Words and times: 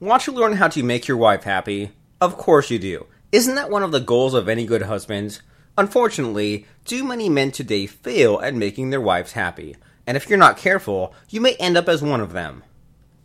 Want 0.00 0.22
to 0.22 0.32
learn 0.32 0.52
how 0.52 0.68
to 0.68 0.84
make 0.84 1.08
your 1.08 1.16
wife 1.16 1.42
happy? 1.42 1.90
Of 2.20 2.36
course 2.36 2.70
you 2.70 2.78
do. 2.78 3.06
Isn't 3.32 3.56
that 3.56 3.68
one 3.68 3.82
of 3.82 3.90
the 3.90 3.98
goals 3.98 4.32
of 4.32 4.48
any 4.48 4.64
good 4.64 4.82
husband? 4.82 5.40
Unfortunately, 5.76 6.66
too 6.84 7.02
many 7.02 7.28
men 7.28 7.50
today 7.50 7.88
fail 7.88 8.40
at 8.40 8.54
making 8.54 8.90
their 8.90 9.00
wives 9.00 9.32
happy, 9.32 9.74
and 10.06 10.16
if 10.16 10.28
you're 10.28 10.38
not 10.38 10.56
careful, 10.56 11.14
you 11.30 11.40
may 11.40 11.54
end 11.54 11.76
up 11.76 11.88
as 11.88 12.00
one 12.00 12.20
of 12.20 12.32
them. 12.32 12.62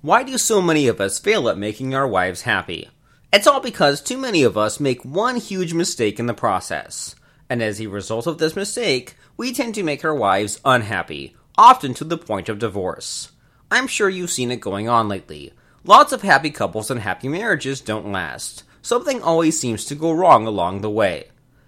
Why 0.01 0.23
do 0.23 0.35
so 0.39 0.63
many 0.63 0.87
of 0.87 0.99
us 0.99 1.19
fail 1.19 1.47
at 1.47 1.59
making 1.59 1.93
our 1.93 2.07
wives 2.07 2.41
happy? 2.41 2.89
It's 3.31 3.45
all 3.45 3.59
because 3.59 4.01
too 4.01 4.17
many 4.17 4.41
of 4.41 4.57
us 4.57 4.79
make 4.79 5.05
one 5.05 5.35
huge 5.35 5.75
mistake 5.75 6.19
in 6.19 6.25
the 6.25 6.33
process. 6.33 7.13
And 7.51 7.61
as 7.61 7.79
a 7.79 7.85
result 7.85 8.25
of 8.25 8.39
this 8.39 8.55
mistake, 8.55 9.15
we 9.37 9.53
tend 9.53 9.75
to 9.75 9.83
make 9.83 10.03
our 10.03 10.15
wives 10.15 10.59
unhappy, 10.65 11.35
often 11.55 11.93
to 11.93 12.03
the 12.03 12.17
point 12.17 12.49
of 12.49 12.57
divorce. 12.57 13.31
I'm 13.69 13.85
sure 13.85 14.09
you've 14.09 14.31
seen 14.31 14.49
it 14.49 14.59
going 14.59 14.89
on 14.89 15.07
lately. 15.07 15.53
Lots 15.85 16.13
of 16.13 16.21
happy 16.21 16.49
couples 16.49 16.89
and 16.89 17.01
happy 17.01 17.27
marriages 17.27 17.81
don't 17.81 18.09
last. 18.09 18.63
Something 18.81 19.21
always 19.21 19.59
seems 19.59 19.83
to 19.85 19.95
go 19.95 20.13
wrong 20.13 20.47
along 20.47 20.79
the 20.79 20.89
way. 20.89 21.27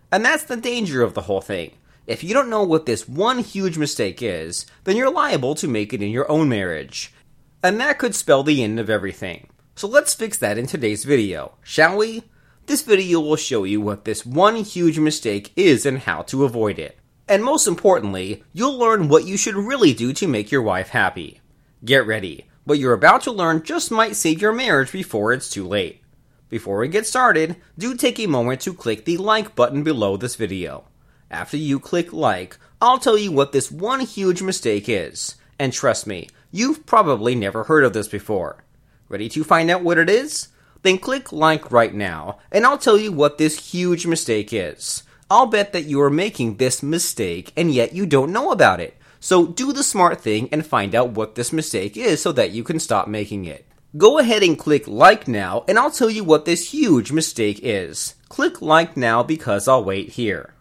And 0.10 0.24
that's 0.24 0.46
the 0.46 0.56
danger 0.56 1.02
of 1.02 1.14
the 1.14 1.24
whole 1.24 1.42
thing. 1.42 1.74
If 2.08 2.24
you 2.24 2.34
don't 2.34 2.50
know 2.50 2.64
what 2.64 2.86
this 2.86 3.10
one 3.10 3.40
huge 3.40 3.78
mistake 3.78 4.22
is, 4.22 4.66
then 4.86 4.96
you're 4.96 5.12
liable 5.12 5.54
to 5.56 5.68
make 5.68 5.92
it 5.92 6.02
in 6.02 6.12
your 6.12 6.32
own 6.32 6.48
marriage. 6.48 7.14
And 7.62 7.78
that 7.82 8.00
could 8.00 8.16
spell 8.16 8.42
the 8.42 8.64
end 8.64 8.80
of 8.80 8.90
everything. 8.90 9.50
So 9.76 9.86
let's 9.86 10.16
fix 10.16 10.38
that 10.38 10.58
in 10.58 10.66
today's 10.66 11.04
video, 11.04 11.56
shall 11.62 11.98
we? 11.98 12.24
This 12.68 12.84
video 12.84 13.20
will 13.20 13.36
show 13.36 13.66
you 13.66 13.82
what 13.82 14.06
this 14.06 14.26
one 14.26 14.56
huge 14.56 14.98
mistake 14.98 15.52
is 15.58 15.86
and 15.86 16.00
how 16.00 16.22
to 16.22 16.46
avoid 16.46 16.80
it. 16.80 16.98
And 17.28 17.44
most 17.44 17.68
importantly, 17.68 18.46
you'll 18.54 18.78
learn 18.78 19.10
what 19.10 19.26
you 19.26 19.36
should 19.36 19.56
really 19.56 19.94
do 19.94 20.14
to 20.14 20.26
make 20.26 20.52
your 20.52 20.62
wife 20.62 20.90
happy. 20.90 21.42
Get 21.84 22.08
ready, 22.08 22.46
what 22.66 22.80
you're 22.80 22.94
about 22.94 23.22
to 23.22 23.32
learn 23.32 23.64
just 23.64 23.92
might 23.92 24.16
save 24.16 24.42
your 24.42 24.52
marriage 24.52 24.92
before 24.92 25.32
it's 25.32 25.50
too 25.50 25.66
late. 25.66 26.02
Before 26.50 26.80
we 26.80 26.88
get 26.88 27.06
started, 27.06 27.56
do 27.78 27.96
take 27.96 28.20
a 28.20 28.28
moment 28.28 28.62
to 28.62 28.74
click 28.74 29.06
the 29.06 29.18
like 29.18 29.56
button 29.56 29.84
below 29.84 30.18
this 30.18 30.36
video. 30.36 30.86
After 31.30 31.58
you 31.58 31.80
click 31.80 32.12
like, 32.12 32.58
I'll 32.82 32.98
tell 33.00 33.18
you 33.18 33.32
what 33.32 33.52
this 33.52 33.72
one 33.72 34.00
huge 34.00 34.42
mistake 34.42 34.90
is. 34.90 35.36
And 35.58 35.72
trust 35.72 36.06
me, 36.08 36.30
you've 36.52 36.86
probably 36.86 37.36
never 37.36 37.64
heard 37.64 37.84
of 37.84 37.94
this 37.94 38.08
before. 38.08 38.64
Ready 39.10 39.30
to 39.30 39.44
find 39.44 39.70
out 39.70 39.84
what 39.84 39.98
it 39.98 40.10
is? 40.10 40.50
Then 40.82 40.98
click 40.98 41.32
like 41.32 41.72
right 41.72 41.94
now, 41.94 42.40
and 42.52 42.66
I'll 42.66 42.78
tell 42.78 42.98
you 42.98 43.12
what 43.12 43.38
this 43.38 43.72
huge 43.72 44.06
mistake 44.06 44.50
is. 44.52 45.04
I'll 45.30 45.48
bet 45.48 45.74
that 45.74 45.86
you 45.86 46.00
are 46.02 46.12
making 46.12 46.58
this 46.58 46.84
mistake 46.84 47.52
and 47.58 47.72
yet 47.72 47.94
you 47.94 48.06
don't 48.06 48.32
know 48.32 48.52
about 48.52 48.80
it. 48.80 48.96
So 49.26 49.48
do 49.48 49.74
the 49.74 49.82
smart 49.82 50.22
thing 50.22 50.50
and 50.52 50.64
find 50.64 50.94
out 50.94 51.14
what 51.14 51.34
this 51.34 51.52
mistake 51.52 51.98
is 51.98 52.22
so 52.22 52.32
that 52.34 52.52
you 52.52 52.64
can 52.64 52.80
stop 52.80 53.08
making 53.08 53.46
it. 53.46 53.66
Go 53.98 54.20
ahead 54.20 54.44
and 54.44 54.56
click 54.56 54.88
like 54.88 55.28
now 55.28 55.66
and 55.68 55.80
I'll 55.80 55.90
tell 55.90 56.12
you 56.12 56.24
what 56.24 56.46
this 56.46 56.70
huge 56.70 57.12
mistake 57.12 57.60
is. 57.64 58.14
Click 58.30 58.62
like 58.62 58.96
now 58.96 59.24
because 59.24 59.68
I'll 59.68 59.84
wait 59.84 60.10
here. 60.10 60.54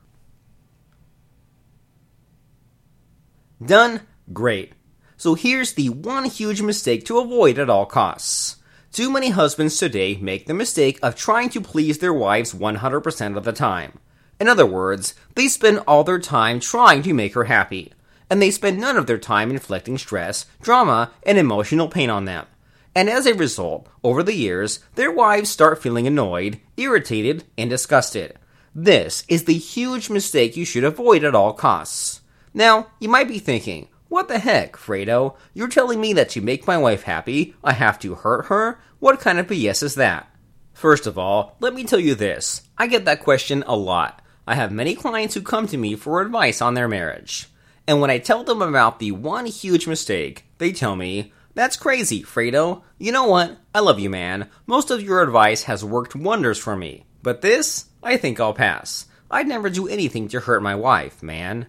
Done? 3.63 4.01
Great. 4.33 4.73
So 5.19 5.35
here's 5.35 5.75
the 5.75 5.91
one 5.91 6.25
huge 6.25 6.63
mistake 6.63 7.05
to 7.05 7.19
avoid 7.19 7.59
at 7.59 7.69
all 7.69 7.85
costs. 7.85 8.57
Too 8.93 9.11
many 9.11 9.29
husbands 9.29 9.77
today 9.77 10.17
make 10.17 10.47
the 10.47 10.55
mistake 10.55 10.99
of 11.03 11.15
trying 11.15 11.51
to 11.51 11.61
please 11.61 11.99
their 11.99 12.15
wives 12.15 12.55
100% 12.55 13.37
of 13.37 13.45
the 13.45 13.53
time. 13.53 13.99
In 14.41 14.49
other 14.49 14.65
words, 14.65 15.15
they 15.35 15.49
spend 15.49 15.81
all 15.87 16.03
their 16.03 16.19
time 16.19 16.61
trying 16.61 17.03
to 17.03 17.13
make 17.13 17.35
her 17.35 17.45
happy 17.45 17.93
and 18.31 18.41
they 18.41 18.51
spend 18.51 18.79
none 18.79 18.97
of 18.97 19.07
their 19.07 19.19
time 19.19 19.51
inflicting 19.51 19.99
stress, 19.99 20.47
drama, 20.61 21.13
and 21.25 21.39
emotional 21.39 21.89
pain 21.89 22.11
on 22.11 22.25
them. 22.25 22.47
And 22.95 23.11
as 23.11 23.27
a 23.27 23.35
result, 23.35 23.89
over 24.03 24.23
the 24.23 24.35
years, 24.35 24.81
their 24.95 25.11
wives 25.11 25.51
start 25.51 25.83
feeling 25.83 26.07
annoyed, 26.07 26.61
irritated, 26.77 27.45
and 27.59 27.69
disgusted. 27.69 28.39
This 28.75 29.25
is 29.29 29.45
the 29.45 29.55
huge 29.55 30.11
mistake 30.11 30.57
you 30.57 30.65
should 30.65 30.85
avoid 30.85 31.25
at 31.25 31.35
all 31.35 31.53
costs. 31.53 32.21
Now, 32.53 32.89
you 33.01 33.09
might 33.09 33.29
be 33.29 33.39
thinking, 33.39 33.89
what 34.09 34.29
the 34.29 34.39
heck, 34.39 34.75
Fredo? 34.77 35.37
You're 35.55 35.69
telling 35.69 36.01
me 36.01 36.13
that 36.13 36.29
to 36.31 36.41
make 36.41 36.67
my 36.67 36.79
wife 36.79 37.03
happy, 37.03 37.55
I 37.65 37.73
have 37.73 37.99
to 38.01 38.15
hurt 38.15 38.47
her? 38.47 38.79
What 39.01 39.19
kind 39.19 39.41
of 39.41 39.49
BS 39.49 39.83
is 39.83 39.97
that? 39.97 40.31
First 40.73 41.07
of 41.07 41.19
all, 41.19 41.57
let 41.59 41.75
me 41.75 41.85
tell 41.85 41.99
you 41.99 42.15
this. 42.15 42.63
I 42.79 42.87
get 42.87 43.05
that 43.07 43.21
question 43.21 43.65
a 43.67 43.77
lot. 43.77 44.23
I 44.47 44.55
have 44.55 44.71
many 44.71 44.95
clients 44.95 45.35
who 45.35 45.43
come 45.43 45.67
to 45.69 45.77
me 45.77 45.97
for 45.97 46.21
advice 46.21 46.61
on 46.61 46.75
their 46.75 46.89
marriage. 46.89 47.49
And 47.87 48.01
when 48.01 48.11
I 48.11 48.19
tell 48.19 48.45
them 48.45 48.63
about 48.63 48.99
the 48.99 49.13
one 49.13 49.47
huge 49.47 49.87
mistake, 49.87 50.45
they 50.59 50.73
tell 50.73 50.97
me, 50.97 51.33
That's 51.55 51.77
crazy, 51.77 52.23
Fredo. 52.23 52.83
You 52.99 53.13
know 53.13 53.25
what? 53.25 53.59
I 53.75 53.81
love 53.81 54.01
you, 54.01 54.11
man. 54.11 54.49
Most 54.67 54.91
of 54.91 55.03
your 55.03 55.23
advice 55.23 55.65
has 55.65 55.85
worked 55.85 56.17
wonders 56.17 56.59
for 56.59 56.77
me. 56.77 57.05
But 57.23 57.43
this, 57.43 57.87
I 58.03 58.17
think 58.17 58.41
I'll 58.41 58.55
pass. 58.55 59.07
I'd 59.31 59.49
never 59.49 59.71
do 59.71 59.89
anything 59.89 60.29
to 60.29 60.41
hurt 60.41 60.63
my 60.63 60.75
wife, 60.75 61.23
man. 61.23 61.67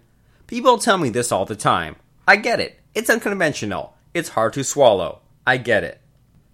People 0.48 0.78
tell 0.78 0.98
me 0.98 1.10
this 1.10 1.32
all 1.32 1.46
the 1.46 1.56
time. 1.56 1.96
I 2.28 2.36
get 2.36 2.60
it. 2.60 2.80
It's 2.94 3.10
unconventional. 3.10 3.96
It's 4.14 4.30
hard 4.30 4.54
to 4.54 4.64
swallow. 4.64 5.22
I 5.46 5.58
get 5.58 5.84
it. 5.84 6.02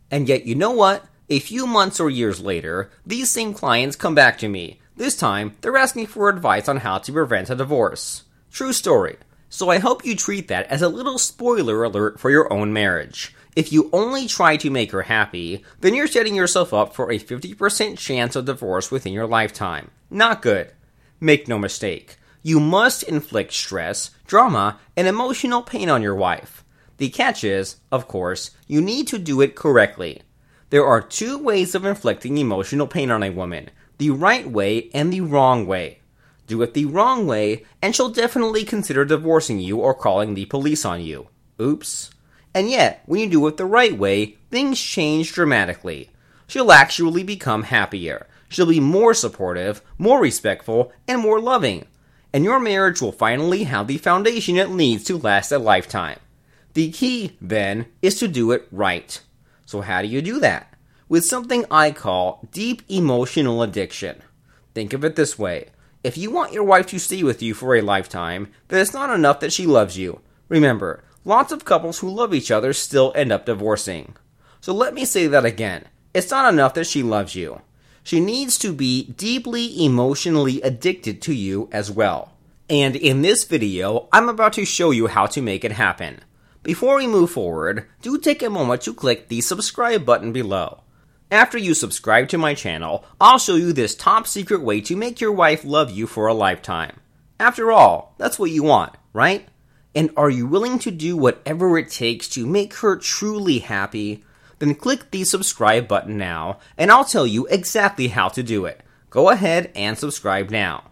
And 0.09 0.27
yet, 0.27 0.45
you 0.45 0.55
know 0.55 0.71
what? 0.71 1.05
A 1.29 1.39
few 1.39 1.66
months 1.66 2.00
or 2.00 2.09
years 2.09 2.41
later, 2.41 2.89
these 3.05 3.29
same 3.29 3.53
clients 3.53 3.95
come 3.95 4.16
back 4.16 4.38
to 4.39 4.50
me. 4.50 4.79
This 4.97 5.16
time, 5.16 5.55
they're 5.61 5.77
asking 5.77 6.07
for 6.07 6.29
advice 6.29 6.67
on 6.67 6.77
how 6.77 6.97
to 6.97 7.11
prevent 7.13 7.50
a 7.50 7.55
divorce. 7.55 8.23
True 8.51 8.73
story. 8.73 9.17
So 9.53 9.69
I 9.69 9.79
hope 9.79 10.06
you 10.06 10.16
treat 10.16 10.47
that 10.47 10.66
as 10.67 10.81
a 10.81 10.88
little 10.88 11.17
spoiler 11.17 11.84
alert 11.84 12.22
for 12.22 12.31
your 12.31 12.51
own 12.51 12.72
marriage. 12.72 13.35
If 13.53 13.73
you 13.73 13.89
only 13.91 14.25
try 14.25 14.56
to 14.56 14.69
make 14.69 14.94
her 14.94 15.01
happy, 15.01 15.66
then 15.81 15.94
you're 15.94 16.07
setting 16.07 16.35
yourself 16.35 16.73
up 16.73 16.95
for 16.95 17.12
a 17.12 17.19
50% 17.19 17.97
chance 17.97 18.38
of 18.38 18.45
divorce 18.45 18.91
within 18.91 19.12
your 19.12 19.28
lifetime. 19.28 19.91
Not 20.09 20.41
good. 20.41 20.72
Make 21.19 21.50
no 21.50 21.59
mistake. 21.59 22.16
You 22.41 22.62
must 22.62 23.03
inflict 23.03 23.51
stress, 23.51 24.12
drama, 24.25 24.79
and 24.95 25.06
emotional 25.06 25.62
pain 25.62 25.89
on 25.89 26.01
your 26.01 26.16
wife. 26.16 26.63
The 26.95 27.09
catch 27.09 27.44
is, 27.44 27.75
of 27.91 28.07
course, 28.07 28.51
you 28.68 28.79
need 28.79 29.09
to 29.09 29.18
do 29.18 29.41
it 29.41 29.57
correctly. 29.57 30.22
There 30.69 30.85
are 30.85 31.01
two 31.01 31.38
ways 31.38 31.75
of 31.75 31.83
inflicting 31.83 32.38
emotional 32.38 32.88
pain 32.88 33.12
on 33.12 33.22
a 33.22 33.31
woman 33.31 33.69
the 33.97 34.12
right 34.12 34.50
way 34.50 34.89
and 34.94 35.12
the 35.12 35.22
wrong 35.22 35.68
way. 35.68 36.00
Do 36.47 36.62
it 36.62 36.74
the 36.74 36.85
wrong 36.85 37.28
way, 37.28 37.66
and 37.81 37.96
she'll 37.96 38.09
definitely 38.09 38.63
consider 38.63 39.06
divorcing 39.06 39.59
you 39.59 39.78
or 39.78 39.94
calling 39.94 40.34
the 40.34 40.46
police 40.46 40.85
on 40.85 41.02
you. 41.02 41.28
Oops. 41.62 42.09
And 42.53 42.69
yet, 42.69 43.03
when 43.06 43.22
you 43.22 43.29
do 43.29 43.47
it 43.47 43.57
the 43.57 43.66
right 43.66 43.97
way, 43.97 44.38
things 44.50 44.80
change 44.80 45.34
dramatically. 45.34 46.09
She'll 46.47 46.72
actually 46.72 47.24
become 47.24 47.63
happier. 47.63 48.28
She'll 48.50 48.66
be 48.66 48.81
more 48.81 49.13
supportive, 49.13 49.81
more 49.97 50.19
respectful, 50.19 50.91
and 51.07 51.22
more 51.22 51.40
loving. 51.40 51.85
And 52.34 52.44
your 52.44 52.59
marriage 52.59 53.01
will 53.01 53.13
finally 53.13 53.63
have 53.63 53.88
the 53.88 53.97
foundation 53.97 54.57
it 54.57 54.69
needs 54.69 55.06
to 55.06 55.18
last 55.18 55.51
a 55.51 55.59
lifetime. 55.59 56.19
The 56.74 56.91
key, 56.91 57.38
then, 57.41 57.85
is 58.01 58.19
to 58.19 58.28
do 58.28 58.51
it 58.51 58.68
right. 58.72 59.19
So, 59.66 59.81
how 59.81 60.01
do 60.01 60.07
you 60.07 60.22
do 60.22 60.40
that? 60.40 60.74
With 61.07 61.25
something 61.25 61.66
I 61.72 61.91
call 61.91 62.47
deep 62.51 62.81
emotional 62.90 63.62
addiction. 63.62 64.22
Think 64.74 64.94
of 64.94 65.03
it 65.03 65.16
this 65.16 65.38
way 65.38 65.69
if 66.03 66.17
you 66.17 66.31
want 66.31 66.53
your 66.53 66.63
wife 66.63 66.88
to 66.88 67.00
stay 67.00 67.23
with 67.23 67.41
you 67.41 67.53
for 67.53 67.75
a 67.75 67.81
lifetime, 67.81 68.51
then 68.69 68.81
it's 68.81 68.94
not 68.94 69.13
enough 69.13 69.39
that 69.39 69.53
she 69.53 69.67
loves 69.67 69.97
you. 69.97 70.22
Remember, 70.50 71.03
lots 71.23 71.51
of 71.51 71.66
couples 71.66 72.00
who 72.00 72.09
love 72.09 72.34
each 72.34 72.50
other 72.50 72.73
still 72.73 73.13
end 73.16 73.31
up 73.31 73.45
divorcing. 73.45 74.16
So 74.62 74.73
let 74.73 74.94
me 74.94 75.06
say 75.06 75.28
that 75.28 75.45
again. 75.45 75.85
It's 76.13 76.31
not 76.31 76.51
enough 76.51 76.73
that 76.73 76.88
she 76.88 77.03
loves 77.03 77.35
you. 77.35 77.62
She 78.03 78.19
needs 78.19 78.57
to 78.59 78.73
be 78.73 79.03
deeply 79.12 79.85
emotionally 79.85 80.62
addicted 80.62 81.22
to 81.23 81.34
you 81.34 81.69
as 81.72 81.91
well. 81.91 82.33
And 82.69 82.95
in 82.95 83.22
this 83.22 83.44
video, 83.44 84.07
I'm 84.12 84.28
about 84.28 84.53
to 84.53 84.66
show 84.66 84.91
you 84.91 85.07
how 85.07 85.28
to 85.28 85.41
make 85.41 85.63
it 85.63 85.73
happen. 85.73 86.22
Before 86.63 86.97
we 86.97 87.07
move 87.07 87.31
forward, 87.31 87.88
do 88.01 88.18
take 88.18 88.41
a 88.41 88.50
moment 88.50 88.81
to 88.83 88.94
click 88.94 89.28
the 89.28 89.41
subscribe 89.41 90.06
button 90.06 90.31
below. 90.31 90.81
After 91.31 91.58
you 91.58 91.74
subscribe 91.74 92.28
to 92.30 92.38
my 92.38 92.54
channel, 92.54 93.06
I'll 93.22 93.39
show 93.39 93.56
you 93.56 93.72
this 93.72 93.95
top 93.95 94.28
secret 94.28 94.62
way 94.62 94.81
to 94.81 94.98
make 94.98 95.22
your 95.22 95.31
wife 95.31 95.63
love 95.63 95.89
you 95.89 96.06
for 96.06 96.28
a 96.28 96.33
lifetime. 96.33 97.00
After 97.39 97.72
all, 97.72 98.13
that's 98.18 98.38
what 98.38 98.51
you 98.51 98.63
want, 98.63 98.98
right? 99.13 99.48
And 99.95 100.12
are 100.18 100.30
you 100.30 100.45
willing 100.45 100.78
to 100.80 100.92
do 100.92 101.16
whatever 101.16 101.78
it 101.78 101.89
takes 101.89 102.28
to 102.30 102.45
make 102.45 102.74
her 102.75 102.98
truly 102.98 103.60
happy? 103.60 104.25
Then 104.60 104.75
click 104.75 105.10
the 105.10 105.24
subscribe 105.24 105.88
button 105.88 106.18
now, 106.18 106.60
and 106.78 106.92
I'll 106.92 107.06
tell 107.06 107.25
you 107.25 107.48
exactly 107.48 108.10
how 108.10 108.27
to 108.27 108.44
do 108.44 108.66
it. 108.66 108.81
Go 109.10 109.30
ahead 109.30 109.72
and 109.74 109.98
subscribe 109.98 110.50
now. 110.50 110.92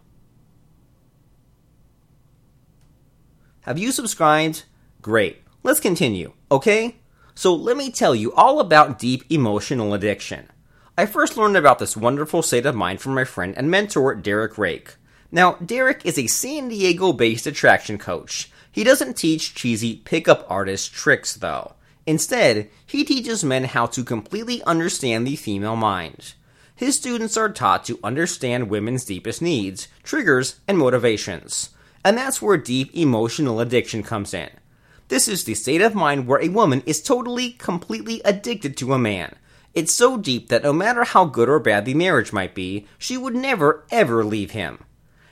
Have 3.62 3.78
you 3.78 3.92
subscribed? 3.92 4.64
Great. 5.02 5.42
Let's 5.64 5.82
continue, 5.82 6.32
okay? 6.50 6.99
So 7.40 7.56
let 7.56 7.78
me 7.78 7.90
tell 7.90 8.14
you 8.14 8.34
all 8.34 8.60
about 8.60 9.00
deep 9.00 9.24
emotional 9.30 9.94
addiction. 9.94 10.50
I 10.98 11.06
first 11.06 11.38
learned 11.38 11.56
about 11.56 11.80
this 11.80 11.96
wonderful 11.96 12.42
state 12.42 12.66
of 12.66 12.76
mind 12.76 13.00
from 13.00 13.14
my 13.14 13.24
friend 13.24 13.54
and 13.56 13.72
mentor, 13.72 14.14
Derek 14.14 14.58
Rake. 14.58 14.96
Now, 15.32 15.54
Derek 15.54 16.06
is 16.06 16.20
a 16.20 16.28
San 16.28 16.68
Diego 16.68 17.14
based 17.14 17.48
attraction 17.48 17.98
coach. 17.98 18.52
He 18.70 18.84
doesn't 18.84 19.16
teach 19.16 19.56
cheesy 19.56 19.96
pickup 19.96 20.46
artist 20.50 20.92
tricks, 20.92 21.34
though. 21.34 21.76
Instead, 22.06 22.70
he 22.86 23.06
teaches 23.06 23.42
men 23.42 23.64
how 23.64 23.86
to 23.86 24.04
completely 24.04 24.62
understand 24.64 25.26
the 25.26 25.38
female 25.38 25.78
mind. 25.78 26.34
His 26.76 26.98
students 26.98 27.38
are 27.38 27.48
taught 27.48 27.86
to 27.86 28.02
understand 28.04 28.70
women's 28.70 29.06
deepest 29.06 29.42
needs, 29.42 29.88
triggers, 30.04 30.60
and 30.68 30.78
motivations. 30.78 31.70
And 32.04 32.18
that's 32.18 32.42
where 32.42 32.58
deep 32.58 32.94
emotional 32.94 33.62
addiction 33.62 34.04
comes 34.04 34.34
in. 34.34 34.50
This 35.10 35.28
is 35.28 35.44
the 35.44 35.56
state 35.56 35.82
of 35.82 35.96
mind 35.96 36.28
where 36.28 36.40
a 36.40 36.50
woman 36.50 36.84
is 36.86 37.02
totally, 37.02 37.54
completely 37.54 38.22
addicted 38.24 38.78
to 38.78 38.94
a 38.94 39.00
man. 39.00 39.36
It's 39.74 39.92
so 39.92 40.18
deep 40.18 40.50
that 40.50 40.62
no 40.62 40.72
matter 40.72 41.04
how 41.04 41.26
good 41.26 41.50
or 41.50 41.60
bad 41.60 41.86
the 41.86 41.96
marriage 41.96 42.32
might 42.32 42.54
be, 42.54 42.86
she 43.00 43.18
would 43.18 43.34
never, 43.34 43.86
ever 43.90 44.24
leave 44.24 44.52
him. 44.52 44.84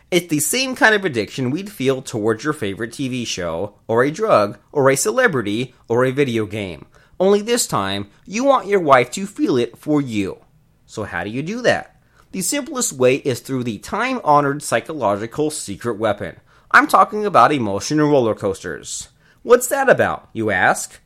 It's 0.09 0.29
the 0.29 0.39
same 0.39 0.75
kind 0.75 0.95
of 0.95 1.06
addiction 1.06 1.51
we'd 1.51 1.71
feel 1.71 2.01
towards 2.01 2.44
your 2.44 2.53
favorite 2.53 2.89
TV 2.89 3.25
show, 3.27 3.75
or 3.88 4.03
a 4.03 4.09
drug, 4.09 4.57
or 4.71 4.89
a 4.89 4.95
celebrity, 4.95 5.75
or 5.88 6.06
a 6.06 6.12
video 6.12 6.47
game. 6.47 6.88
Only 7.19 7.41
this 7.44 7.68
time, 7.68 8.09
you 8.25 8.45
want 8.45 8.65
your 8.65 8.79
wife 8.79 9.12
to 9.12 9.27
feel 9.27 9.57
it 9.57 9.77
for 9.77 10.01
you. 10.01 10.39
So, 10.88 11.03
how 11.03 11.24
do 11.24 11.29
you 11.29 11.44
do 11.44 11.62
that? 11.62 12.01
The 12.31 12.41
simplest 12.41 12.94
way 12.94 13.18
is 13.18 13.41
through 13.41 13.65
the 13.65 13.77
time 13.77 14.21
honored 14.24 14.63
psychological 14.63 15.51
secret 15.51 16.00
weapon. 16.00 16.38
I'm 16.71 16.88
talking 16.88 17.27
about 17.27 17.51
emotional 17.51 18.09
roller 18.09 18.33
coasters. 18.33 19.09
What's 19.44 19.68
that 19.68 19.88
about, 19.88 20.30
you 20.34 20.50
ask? 20.50 21.00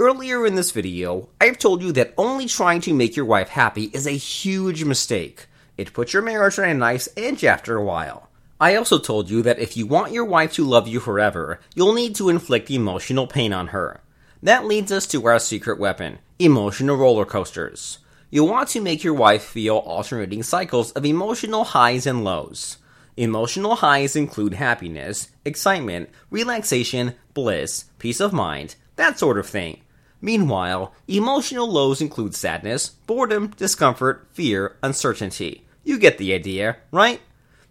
Earlier 0.00 0.44
in 0.44 0.56
this 0.56 0.72
video, 0.72 1.28
I've 1.40 1.58
told 1.58 1.82
you 1.82 1.92
that 1.92 2.14
only 2.18 2.46
trying 2.46 2.80
to 2.82 2.92
make 2.92 3.16
your 3.16 3.24
wife 3.24 3.48
happy 3.48 3.84
is 3.94 4.06
a 4.06 4.10
huge 4.10 4.84
mistake. 4.84 5.46
It 5.78 5.92
puts 5.92 6.12
your 6.12 6.22
marriage 6.22 6.58
on 6.58 6.68
a 6.68 6.74
nice 6.74 7.08
edge 7.16 7.44
after 7.44 7.76
a 7.76 7.84
while. 7.84 8.28
I 8.60 8.74
also 8.74 8.98
told 8.98 9.30
you 9.30 9.40
that 9.42 9.58
if 9.58 9.76
you 9.76 9.86
want 9.86 10.12
your 10.12 10.24
wife 10.24 10.52
to 10.54 10.66
love 10.66 10.88
you 10.88 10.98
forever, 10.98 11.60
you'll 11.74 11.94
need 11.94 12.16
to 12.16 12.28
inflict 12.28 12.70
emotional 12.70 13.26
pain 13.26 13.52
on 13.52 13.68
her. 13.68 14.00
That 14.42 14.66
leads 14.66 14.90
us 14.90 15.06
to 15.08 15.24
our 15.26 15.38
secret 15.38 15.78
weapon 15.78 16.18
emotional 16.38 16.96
roller 16.96 17.24
coasters. 17.24 17.98
You'll 18.30 18.48
want 18.48 18.68
to 18.70 18.80
make 18.80 19.04
your 19.04 19.14
wife 19.14 19.44
feel 19.44 19.76
alternating 19.76 20.42
cycles 20.42 20.92
of 20.92 21.06
emotional 21.06 21.64
highs 21.64 22.06
and 22.06 22.24
lows. 22.24 22.78
Emotional 23.16 23.76
highs 23.76 24.14
include 24.14 24.54
happiness, 24.54 25.30
excitement, 25.44 26.10
relaxation, 26.30 27.14
bliss, 27.32 27.86
peace 27.98 28.20
of 28.20 28.34
mind, 28.34 28.76
that 28.96 29.18
sort 29.18 29.38
of 29.38 29.46
thing. 29.46 29.80
Meanwhile, 30.20 30.92
emotional 31.08 31.70
lows 31.70 32.02
include 32.02 32.34
sadness, 32.34 32.90
boredom, 32.90 33.54
discomfort, 33.56 34.28
fear, 34.32 34.76
uncertainty. 34.82 35.66
You 35.82 35.98
get 35.98 36.18
the 36.18 36.34
idea, 36.34 36.76
right? 36.90 37.20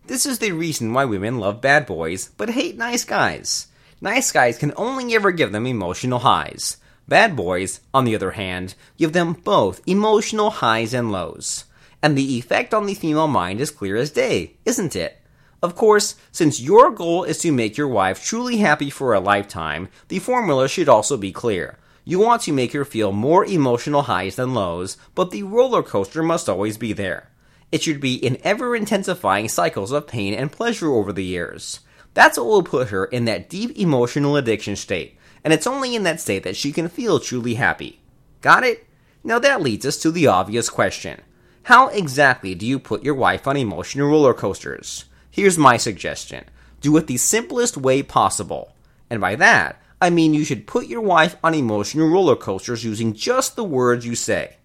This 0.08 0.26
is 0.26 0.40
the 0.40 0.52
reason 0.52 0.94
why 0.94 1.06
women 1.06 1.38
love 1.38 1.62
bad 1.62 1.86
boys 1.86 2.32
but 2.38 2.50
hate 2.50 2.78
nice 2.78 3.04
guys. 3.04 3.68
Nice 4.02 4.32
guys 4.32 4.58
can 4.58 4.74
only 4.78 5.14
ever 5.16 5.32
give 5.32 5.52
them 5.52 5.68
emotional 5.68 6.20
highs. 6.20 6.78
Bad 7.08 7.36
boys, 7.36 7.82
on 7.94 8.06
the 8.06 8.16
other 8.16 8.32
hand, 8.32 8.74
give 8.98 9.14
them 9.14 9.34
both 9.34 9.82
emotional 9.86 10.50
highs 10.50 10.94
and 10.94 11.12
lows. 11.12 11.66
And 12.02 12.18
the 12.18 12.38
effect 12.38 12.74
on 12.74 12.88
the 12.88 12.96
female 12.96 13.28
mind 13.28 13.62
is 13.62 13.70
clear 13.70 13.96
as 13.96 14.10
day, 14.10 14.54
isn't 14.66 14.96
it? 14.96 15.22
Of 15.64 15.76
course, 15.76 16.16
since 16.32 16.62
your 16.62 16.92
goal 16.92 17.24
is 17.24 17.40
to 17.40 17.52
make 17.52 17.78
your 17.78 17.88
wife 17.88 18.24
truly 18.24 18.58
happy 18.58 18.90
for 18.90 19.14
a 19.14 19.20
lifetime, 19.20 19.90
the 20.10 20.20
formula 20.20 20.68
should 20.68 20.90
also 20.90 21.18
be 21.18 21.32
clear. 21.32 21.78
You 22.04 22.20
want 22.20 22.44
to 22.44 22.54
make 22.54 22.74
her 22.74 22.86
feel 22.86 23.12
more 23.12 23.46
emotional 23.46 24.04
highs 24.04 24.36
than 24.36 24.54
lows, 24.54 24.98
but 25.16 25.32
the 25.32 25.44
roller 25.44 25.82
coaster 25.82 26.22
must 26.22 26.48
always 26.48 26.78
be 26.78 26.94
there. 26.94 27.30
It 27.72 27.82
should 27.82 28.00
be 28.00 28.14
in 28.16 28.38
ever 28.44 28.76
intensifying 28.76 29.50
cycles 29.50 29.92
of 29.92 30.08
pain 30.08 30.34
and 30.34 30.52
pleasure 30.52 30.92
over 30.92 31.12
the 31.12 31.24
years. 31.24 31.80
That's 32.14 32.38
what 32.38 32.46
will 32.46 32.64
put 32.64 32.90
her 32.90 33.06
in 33.06 33.26
that 33.26 33.50
deep 33.50 33.76
emotional 33.78 34.38
addiction 34.38 34.76
state, 34.76 35.18
and 35.44 35.52
it's 35.52 35.68
only 35.68 35.96
in 35.96 36.04
that 36.04 36.22
state 36.22 36.44
that 36.44 36.56
she 36.56 36.72
can 36.72 36.90
feel 36.90 37.20
truly 37.20 37.56
happy. 37.56 38.02
Got 38.42 38.64
it? 38.64 38.88
Now 39.24 39.40
that 39.40 39.62
leads 39.62 39.86
us 39.86 39.98
to 39.98 40.12
the 40.12 40.28
obvious 40.28 40.70
question. 40.70 41.22
How 41.64 41.88
exactly 41.88 42.54
do 42.54 42.68
you 42.68 42.78
put 42.78 43.04
your 43.04 43.16
wife 43.16 43.48
on 43.48 43.58
emotional 43.58 44.10
roller 44.10 44.36
coasters? 44.36 45.06
Here's 45.36 45.58
my 45.58 45.76
suggestion. 45.76 46.46
Do 46.80 46.96
it 46.96 47.08
the 47.08 47.18
simplest 47.18 47.76
way 47.76 48.02
possible. 48.02 48.74
And 49.10 49.20
by 49.20 49.36
that, 49.36 49.82
I 50.00 50.10
mean 50.10 50.34
you 50.34 50.46
should 50.46 50.66
put 50.66 50.88
your 50.88 51.02
wife 51.02 51.36
on 51.44 51.54
emotional 51.54 52.08
roller 52.08 52.38
coasters 52.38 52.86
using 52.86 53.12
just 53.12 53.58
the 53.58 53.64
words 53.66 54.06
you 54.06 54.16
say. 54.16 54.56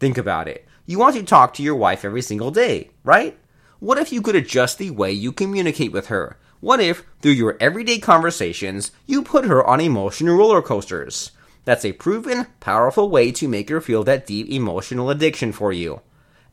Think 0.00 0.18
about 0.18 0.48
it. 0.48 0.66
You 0.84 0.98
want 0.98 1.14
to 1.14 1.22
talk 1.22 1.54
to 1.54 1.62
your 1.62 1.76
wife 1.76 2.04
every 2.04 2.22
single 2.22 2.50
day, 2.50 2.90
right? 3.04 3.38
What 3.78 3.98
if 3.98 4.12
you 4.12 4.20
could 4.20 4.34
adjust 4.34 4.78
the 4.78 4.90
way 4.90 5.12
you 5.12 5.30
communicate 5.30 5.92
with 5.92 6.08
her? 6.08 6.36
What 6.58 6.80
if, 6.80 7.04
through 7.22 7.38
your 7.38 7.56
everyday 7.60 8.00
conversations, 8.00 8.90
you 9.06 9.22
put 9.22 9.44
her 9.44 9.64
on 9.64 9.80
emotional 9.80 10.36
roller 10.36 10.60
coasters? 10.60 11.30
That's 11.64 11.84
a 11.84 11.92
proven, 11.92 12.48
powerful 12.58 13.10
way 13.10 13.30
to 13.30 13.46
make 13.46 13.68
her 13.68 13.80
feel 13.80 14.02
that 14.02 14.26
deep 14.26 14.50
emotional 14.50 15.08
addiction 15.08 15.52
for 15.52 15.72
you. 15.72 16.00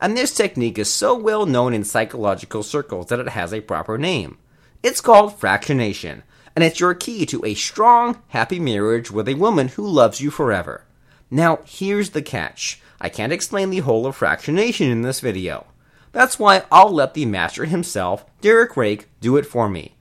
And 0.04 0.18
this 0.18 0.34
technique 0.34 0.78
is 0.78 0.92
so 0.92 1.18
well 1.18 1.46
known 1.46 1.74
in 1.74 1.86
psychological 1.86 2.62
circles 2.62 3.08
that 3.08 3.22
it 3.22 3.30
has 3.30 3.54
a 3.54 3.62
proper 3.62 3.98
name. 3.98 4.38
It's 4.84 5.00
called 5.00 5.40
fractionation, 5.40 6.24
and 6.54 6.66
it's 6.66 6.82
your 6.82 6.94
key 6.94 7.26
to 7.28 7.46
a 7.46 7.54
strong, 7.54 8.22
happy 8.28 8.60
marriage 8.60 9.12
with 9.12 9.30
a 9.30 9.36
woman 9.36 9.70
who 9.70 9.88
loves 9.88 10.20
you 10.20 10.30
forever. 10.30 10.84
Now, 11.32 11.60
here's 11.66 12.10
the 12.10 12.22
catch. 12.22 12.82
I 13.00 13.08
can't 13.08 13.32
explain 13.32 13.70
the 13.70 13.80
whole 13.80 14.06
of 14.06 14.20
fractionation 14.20 14.92
in 14.92 15.04
this 15.04 15.22
video. 15.22 15.68
That's 16.12 16.38
why 16.38 16.64
I'll 16.70 16.92
let 16.92 17.14
the 17.14 17.26
master 17.26 17.64
himself, 17.64 18.26
Derek 18.42 18.76
Rake, 18.76 19.08
do 19.22 19.38
it 19.38 19.46
for 19.46 19.70
me. 19.70 19.96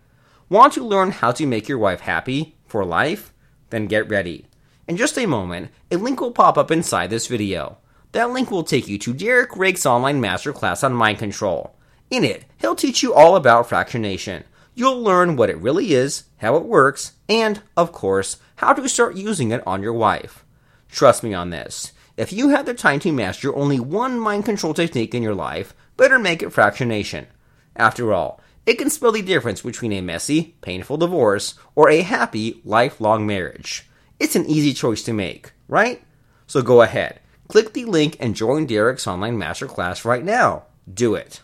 Want 0.48 0.72
to 0.72 0.84
learn 0.84 1.12
how 1.12 1.30
to 1.30 1.46
make 1.46 1.68
your 1.68 1.78
wife 1.78 2.00
happy 2.00 2.56
for 2.66 2.84
life? 2.84 3.32
Then 3.70 3.86
get 3.86 4.08
ready. 4.08 4.48
In 4.88 4.96
just 4.96 5.16
a 5.16 5.26
moment, 5.26 5.70
a 5.92 5.96
link 5.96 6.20
will 6.20 6.32
pop 6.32 6.58
up 6.58 6.72
inside 6.72 7.10
this 7.10 7.28
video. 7.28 7.78
That 8.12 8.30
link 8.30 8.50
will 8.50 8.62
take 8.62 8.88
you 8.88 8.98
to 8.98 9.14
Derek 9.14 9.56
Rake's 9.56 9.86
online 9.86 10.20
masterclass 10.20 10.84
on 10.84 10.92
mind 10.92 11.18
control. 11.18 11.74
In 12.10 12.24
it, 12.24 12.44
he'll 12.58 12.74
teach 12.74 13.02
you 13.02 13.14
all 13.14 13.36
about 13.36 13.68
fractionation. 13.68 14.44
You'll 14.74 15.02
learn 15.02 15.36
what 15.36 15.48
it 15.48 15.56
really 15.58 15.94
is, 15.94 16.24
how 16.36 16.56
it 16.56 16.64
works, 16.64 17.12
and, 17.28 17.62
of 17.76 17.92
course, 17.92 18.36
how 18.56 18.74
to 18.74 18.88
start 18.88 19.16
using 19.16 19.50
it 19.50 19.66
on 19.66 19.82
your 19.82 19.94
wife. 19.94 20.44
Trust 20.90 21.22
me 21.22 21.32
on 21.32 21.50
this. 21.50 21.92
If 22.18 22.32
you 22.32 22.50
have 22.50 22.66
the 22.66 22.74
time 22.74 23.00
to 23.00 23.12
master 23.12 23.54
only 23.56 23.80
one 23.80 24.20
mind 24.20 24.44
control 24.44 24.74
technique 24.74 25.14
in 25.14 25.22
your 25.22 25.34
life, 25.34 25.74
better 25.96 26.18
make 26.18 26.42
it 26.42 26.50
fractionation. 26.50 27.26
After 27.74 28.12
all, 28.12 28.40
it 28.66 28.74
can 28.74 28.90
spell 28.90 29.12
the 29.12 29.22
difference 29.22 29.62
between 29.62 29.92
a 29.94 30.02
messy, 30.02 30.54
painful 30.60 30.98
divorce 30.98 31.54
or 31.74 31.88
a 31.88 32.02
happy, 32.02 32.60
lifelong 32.64 33.26
marriage. 33.26 33.88
It's 34.20 34.36
an 34.36 34.46
easy 34.46 34.74
choice 34.74 35.02
to 35.04 35.14
make, 35.14 35.52
right? 35.66 36.02
So 36.46 36.60
go 36.60 36.82
ahead, 36.82 37.20
click 37.52 37.74
the 37.74 37.84
link 37.84 38.16
and 38.18 38.34
join 38.34 38.64
Derek's 38.64 39.06
online 39.06 39.36
masterclass 39.36 40.06
right 40.06 40.24
now. 40.24 40.64
Do 40.90 41.14
it. 41.14 41.42